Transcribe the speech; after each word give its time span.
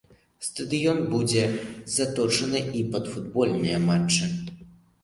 Стадыён 0.45 1.01
будзе 1.11 1.43
заточаны 1.97 2.65
і 2.81 2.85
пад 2.97 3.05
футбольныя 3.13 3.77
матчы. 3.89 4.37